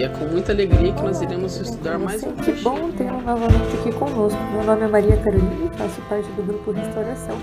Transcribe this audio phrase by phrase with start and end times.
[0.00, 3.76] e é com muita alegria que nós iremos estudar mais um Que bom tê-lo novamente
[3.78, 4.40] aqui conosco.
[4.50, 7.36] Meu nome é Maria Carolina e faço parte do grupo Restauração.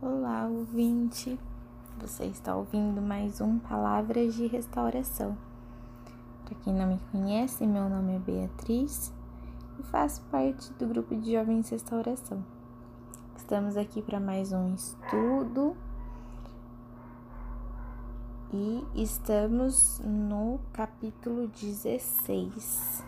[0.00, 1.38] Olá, ouvinte.
[2.00, 5.36] Você está ouvindo mais um Palavras de Restauração.
[6.46, 9.12] Para quem não me conhece, meu nome é Beatriz
[9.78, 12.42] e faço parte do grupo de Jovens Restauração.
[13.36, 15.76] Estamos aqui para mais um estudo
[18.52, 23.04] e estamos no capítulo 16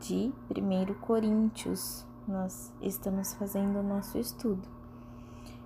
[0.00, 2.04] de 1 Coríntios.
[2.26, 4.68] Nós estamos fazendo o nosso estudo.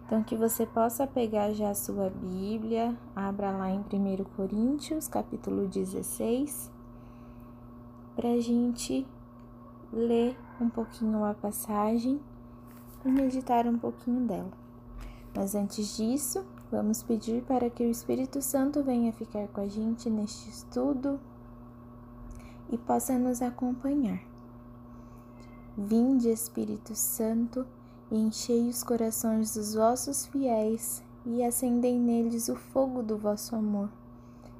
[0.04, 5.66] Então, que você possa pegar já a sua Bíblia, abra lá em 1 Coríntios, capítulo
[5.66, 6.70] 16,
[8.14, 9.06] para a gente
[9.90, 12.20] ler um pouquinho a passagem
[13.02, 14.52] e meditar um pouquinho dela.
[15.34, 20.08] Mas antes disso, vamos pedir para que o Espírito Santo venha ficar com a gente
[20.08, 21.18] neste estudo
[22.70, 24.20] e possa nos acompanhar.
[25.76, 27.66] Vinde, Espírito Santo,
[28.10, 33.90] e enchei os corações dos vossos fiéis, e acendei neles o fogo do vosso amor.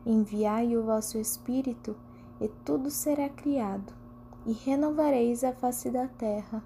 [0.05, 1.97] Enviai o vosso Espírito,
[2.41, 3.93] e tudo será criado,
[4.47, 6.63] e renovareis a face da terra.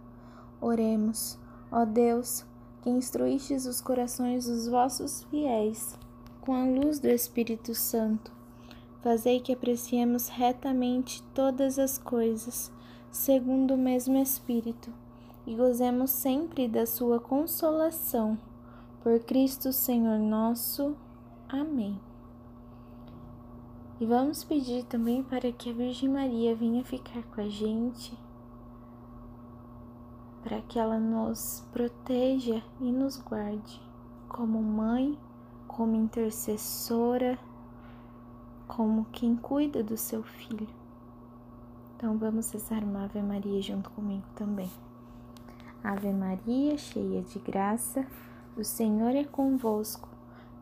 [0.60, 1.38] Oremos,
[1.70, 2.44] ó Deus,
[2.84, 5.98] que instruístes os corações dos vossos fiéis,
[6.42, 8.30] com a luz do Espírito Santo.
[9.02, 12.70] Fazei que apreciemos retamente todas as coisas,
[13.10, 14.92] segundo o mesmo Espírito
[15.46, 18.39] e gozemos sempre da sua consolação.
[19.02, 20.96] Por Cristo Senhor nosso.
[21.48, 21.98] Amém.
[24.01, 28.16] E vamos pedir também para que a Virgem Maria venha ficar com a gente,
[30.44, 33.80] para que ela nos proteja e nos guarde,
[34.28, 35.18] como mãe,
[35.66, 37.38] como intercessora,
[38.68, 40.68] como quem cuida do seu filho.
[41.96, 44.70] Então vamos rezar uma Ave Maria junto comigo também.
[45.83, 48.06] Ave Maria, cheia de graça,
[48.54, 50.10] o Senhor é convosco.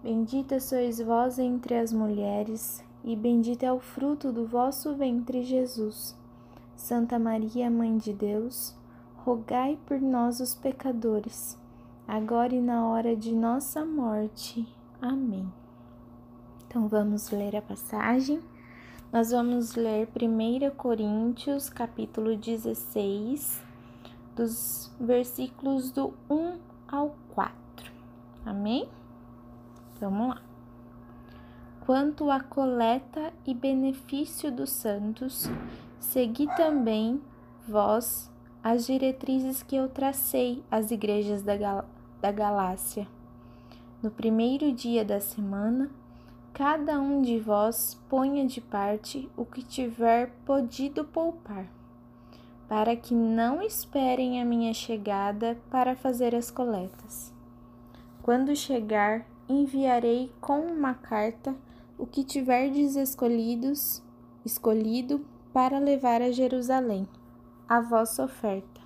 [0.01, 6.17] Bendita sois vós entre as mulheres, e bendito é o fruto do vosso ventre, Jesus.
[6.77, 8.77] Santa Maria, Mãe de Deus,
[9.25, 11.57] rogai por nós, os pecadores,
[12.09, 14.67] agora e na hora de nossa morte.
[15.01, 15.51] Amém.
[16.67, 18.41] Então vamos ler a passagem.
[19.13, 23.63] Nós vamos ler 1 Coríntios, capítulo 16
[24.35, 26.59] dos versículos do 1
[26.89, 27.93] ao 4.
[28.45, 28.89] Amém?
[30.01, 30.43] Vamos lá.
[31.87, 35.49] Quanto à coleta e benefício dos santos,
[36.01, 37.21] segui também
[37.69, 38.32] vós
[38.63, 41.85] as diretrizes que eu tracei às igrejas da, Gal
[42.21, 43.09] da Galácia.
[44.03, 45.91] No primeiro dia da semana,
[46.53, 51.67] cada um de vós ponha de parte o que tiver podido poupar
[52.73, 57.31] para que não esperem a minha chegada para fazer as coletas.
[58.23, 61.55] Quando chegar, enviarei com uma carta
[61.99, 64.03] o que tiverdes escolhidos,
[64.43, 65.23] escolhido
[65.53, 67.07] para levar a Jerusalém,
[67.69, 68.81] a vossa oferta.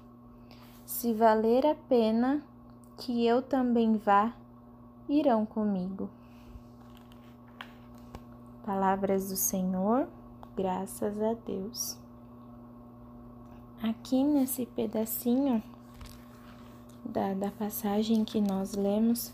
[0.85, 2.43] Se valer a pena
[2.97, 4.33] que eu também vá,
[5.09, 6.09] irão comigo.
[8.65, 10.09] Palavras do Senhor,
[10.57, 11.99] graças a Deus.
[13.83, 15.63] Aqui nesse pedacinho
[17.05, 19.33] da, da passagem que nós lemos,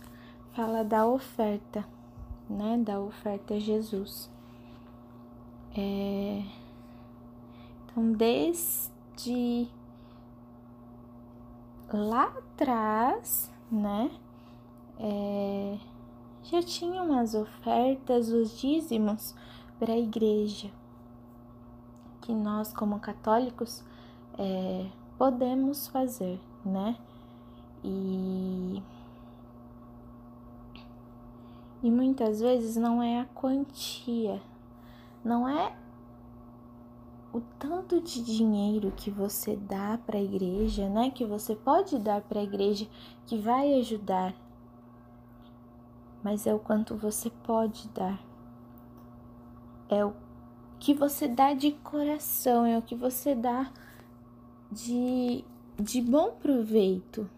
[0.52, 1.84] fala da oferta,
[2.48, 2.76] né?
[2.78, 4.30] Da oferta a Jesus.
[5.74, 6.42] É...
[7.86, 8.91] Então, desde
[11.92, 14.10] lá atrás, né?
[14.98, 15.78] É...
[16.44, 19.34] Já tinham as ofertas, os dízimos
[19.78, 20.70] para a igreja.
[22.20, 23.84] Que nós, como católicos,
[24.38, 24.86] é,
[25.16, 26.96] podemos fazer, né?
[27.84, 28.82] E,
[31.82, 34.40] e muitas vezes não é a quantia,
[35.24, 35.72] não é
[37.32, 41.10] o tanto de dinheiro que você dá para a igreja, né?
[41.10, 42.86] Que você pode dar para a igreja
[43.26, 44.34] que vai ajudar,
[46.22, 48.22] mas é o quanto você pode dar,
[49.88, 50.12] é o
[50.78, 53.72] que você dá de coração, é o que você dá
[54.70, 55.44] de,
[55.78, 57.28] de bom proveito,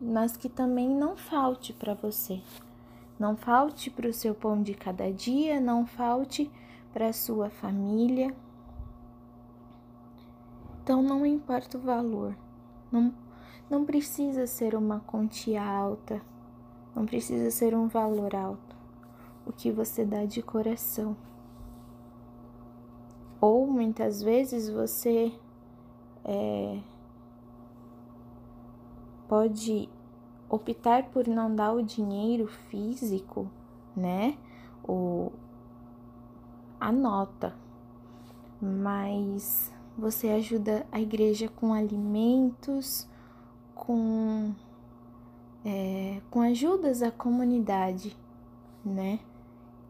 [0.00, 2.40] mas que também não falte para você.
[3.18, 6.48] Não falte para o seu pão de cada dia, não falte
[6.92, 8.34] para a sua família.
[10.88, 12.34] Então não importa o valor,
[12.90, 13.12] não,
[13.68, 16.18] não precisa ser uma quantia alta,
[16.96, 18.74] não precisa ser um valor alto.
[19.44, 21.14] O que você dá de coração.
[23.38, 25.30] Ou muitas vezes você
[26.24, 26.80] é,
[29.28, 29.90] pode
[30.48, 33.46] optar por não dar o dinheiro físico,
[33.94, 34.38] né?
[34.82, 35.34] Ou
[36.80, 37.54] a nota,
[38.58, 43.08] mas você ajuda a igreja com alimentos,
[43.74, 44.54] com,
[45.64, 48.16] é, com ajudas à comunidade,
[48.84, 49.18] né?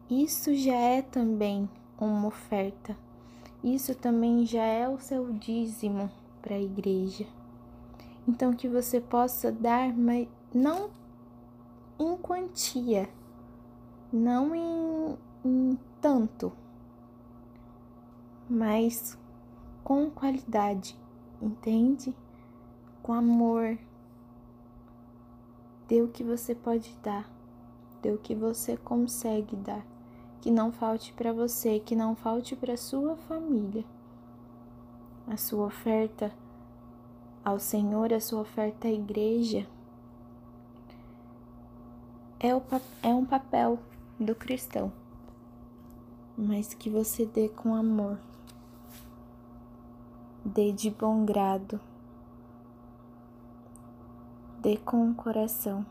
[0.09, 1.69] Isso já é também
[1.99, 2.97] uma oferta.
[3.63, 6.09] Isso também já é o seu dízimo
[6.41, 7.27] para a igreja.
[8.27, 10.89] Então que você possa dar, mas não
[11.99, 13.07] em quantia,
[14.11, 16.51] não em, em tanto,
[18.49, 19.15] mas
[19.89, 20.95] com qualidade,
[21.41, 22.15] entende?
[23.01, 23.75] Com amor.
[25.87, 27.27] Dê o que você pode dar,
[27.99, 29.83] dê o que você consegue dar,
[30.41, 33.83] que não falte para você, que não falte para sua família.
[35.25, 36.31] A sua oferta
[37.43, 39.67] ao Senhor, a sua oferta à igreja
[42.39, 42.61] é, o,
[43.01, 43.79] é um papel
[44.19, 44.93] do cristão,
[46.37, 48.19] mas que você dê com amor,
[50.53, 51.79] dê de bom grado,
[54.59, 55.85] dê com o coração,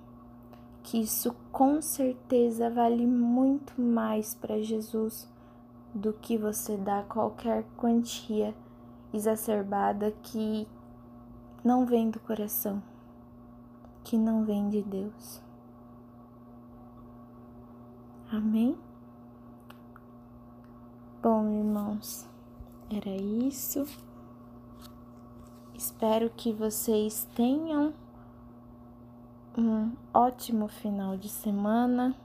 [0.82, 5.28] que isso com certeza vale muito mais para Jesus
[5.94, 8.54] do que você dá qualquer quantia
[9.12, 10.66] exacerbada que
[11.64, 12.82] não vem do coração,
[14.02, 15.40] que não vem de Deus.
[18.30, 18.76] Amém?
[21.22, 22.28] Bom, irmãos,
[22.90, 23.86] era isso.
[25.78, 27.94] Espero que vocês tenham
[29.56, 32.16] um ótimo final de semana,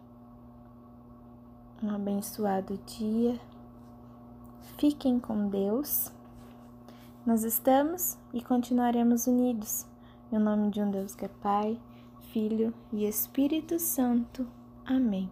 [1.83, 3.39] um abençoado dia.
[4.79, 6.11] Fiquem com Deus.
[7.23, 9.85] Nós estamos e continuaremos unidos.
[10.31, 11.79] Em nome de um Deus que é Pai,
[12.31, 14.47] Filho e Espírito Santo.
[14.83, 15.29] Amém.